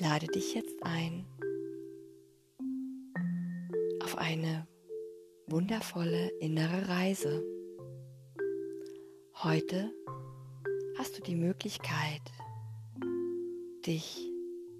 lade 0.00 0.26
dich 0.26 0.54
jetzt 0.54 0.82
ein 0.82 1.26
auf 4.02 4.16
eine 4.16 4.66
wundervolle 5.46 6.28
innere 6.40 6.88
Reise. 6.88 7.44
Heute 9.42 9.92
hast 10.98 11.18
du 11.18 11.22
die 11.22 11.34
Möglichkeit, 11.34 12.22
dich 13.86 14.30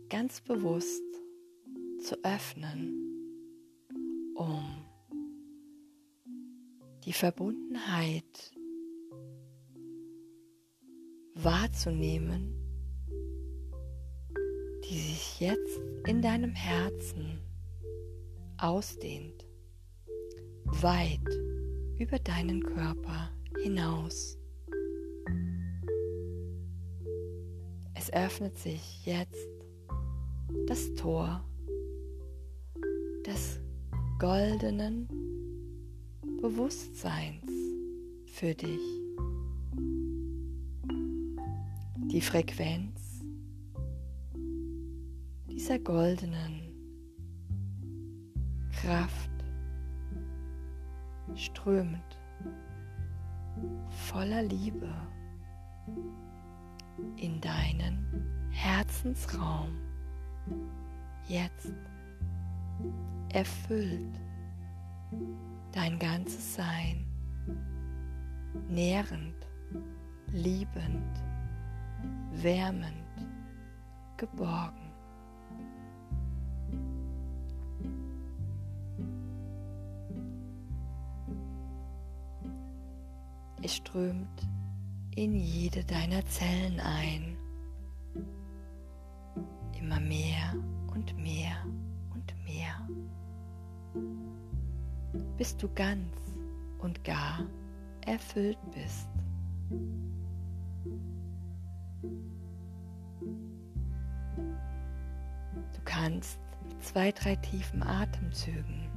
ganz 0.09 0.41
bewusst 0.41 1.03
zu 2.01 2.23
öffnen, 2.25 2.95
um 4.35 4.85
die 7.05 7.13
Verbundenheit 7.13 8.53
wahrzunehmen, 11.35 12.62
die 14.93 14.99
sich 14.99 15.41
jetzt 15.41 15.81
in 16.07 16.21
deinem 16.21 16.55
Herzen 16.55 17.41
ausdehnt, 18.59 19.47
weit 20.67 21.27
über 21.99 22.19
deinen 22.19 22.63
Körper 22.63 23.31
hinaus. 23.63 24.37
Es 27.95 28.13
öffnet 28.13 28.59
sich 28.59 29.07
jetzt 29.07 29.49
das 30.67 30.93
Tor 30.93 31.43
des 33.25 33.61
goldenen 34.19 35.09
Bewusstseins 36.43 37.51
für 38.27 38.55
dich. 38.55 38.81
Die 42.11 42.21
Frequenz 42.21 43.02
dieser 45.53 45.79
goldenen 45.79 46.63
Kraft 48.73 49.31
strömt 51.35 52.19
voller 53.91 54.43
Liebe 54.45 54.89
in 57.17 57.39
deinen 57.43 58.49
Herzensraum. 58.51 59.77
Jetzt 61.29 61.75
erfüllt 63.35 64.19
dein 65.73 65.99
ganzes 65.99 66.55
Sein, 66.55 67.07
nährend, 68.69 69.37
liebend, 70.33 71.23
wärmend, 72.33 72.97
geborgen. 74.17 74.82
Es 83.65 83.77
strömt 83.77 84.49
in 85.15 85.37
jede 85.37 85.85
deiner 85.85 86.27
Zellen 86.27 86.81
ein. 86.81 87.37
Immer 89.79 90.01
mehr 90.01 90.55
und 90.93 91.17
mehr 91.17 91.55
und 92.13 92.35
mehr. 92.45 92.89
Bis 95.39 95.57
du 95.57 95.69
ganz 95.75 96.17
und 96.81 97.05
gar 97.05 97.47
erfüllt 98.05 98.59
bist. 98.73 99.09
Du 105.73 105.81
kannst 105.85 106.41
mit 106.65 106.83
zwei, 106.83 107.13
drei 107.13 107.37
tiefen 107.37 107.85
Atemzügen 107.85 108.89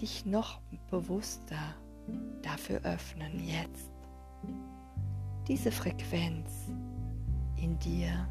dich 0.00 0.26
noch 0.26 0.60
bewusster 0.90 1.76
dafür 2.42 2.80
öffnen 2.84 3.38
jetzt 3.38 3.90
diese 5.48 5.72
Frequenz 5.72 6.70
in 7.56 7.78
dir 7.78 8.28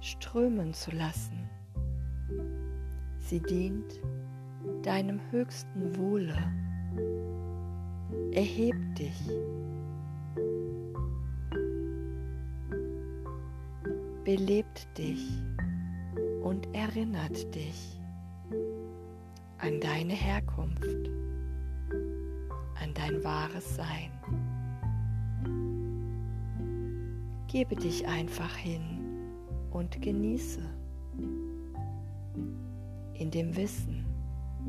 strömen 0.00 0.72
zu 0.72 0.90
lassen. 0.92 1.48
Sie 3.18 3.40
dient 3.40 4.00
deinem 4.82 5.20
höchsten 5.30 5.96
Wohle. 5.96 6.36
Erheb 8.32 8.76
dich. 8.94 9.20
Belebt 14.24 14.88
dich 14.98 15.24
und 16.42 16.66
erinnert 16.74 17.54
dich 17.54 18.00
an 19.58 19.80
deine 19.80 20.12
Herkunft, 20.12 21.10
dein 23.06 23.22
wahres 23.22 23.76
Sein. 23.76 24.10
Gebe 27.46 27.76
dich 27.76 28.06
einfach 28.06 28.54
hin 28.56 28.82
und 29.70 30.00
genieße 30.00 30.60
in 33.14 33.30
dem 33.30 33.56
Wissen, 33.56 34.04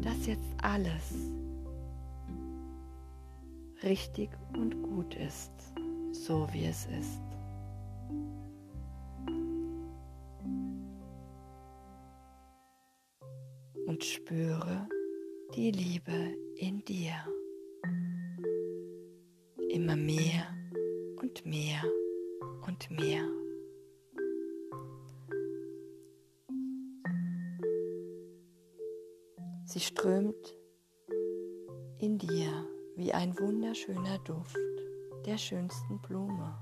dass 0.02 0.26
jetzt 0.28 0.48
alles 0.62 1.34
richtig 3.84 4.30
und 4.54 4.82
gut 4.84 5.16
ist, 5.16 5.52
so 6.12 6.48
wie 6.52 6.66
es 6.66 6.86
ist. 6.86 7.22
Und 13.88 14.04
spüre 14.04 14.88
die 15.56 15.72
Liebe 15.72 16.36
in 16.58 16.84
dir 16.86 17.14
immer 19.78 19.96
mehr 19.96 20.48
und 21.22 21.46
mehr 21.46 21.84
und 22.66 22.90
mehr. 22.90 23.24
Sie 29.66 29.80
strömt 29.80 30.58
in 32.00 32.18
dir 32.18 32.68
wie 32.96 33.14
ein 33.14 33.38
wunderschöner 33.38 34.18
Duft 34.26 34.58
der 35.28 35.38
schönsten 35.38 36.02
Blume. 36.02 36.58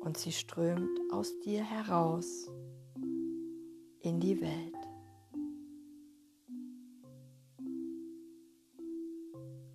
Und 0.00 0.18
sie 0.18 0.32
strömt 0.32 0.98
aus 1.12 1.38
dir 1.44 1.62
heraus 1.62 2.50
in 4.00 4.18
die 4.18 4.40
Welt. 4.40 4.74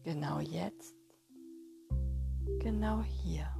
Genau 0.04 0.42
jetzt, 0.42 1.05
genau 2.66 3.04
hier. 3.04 3.55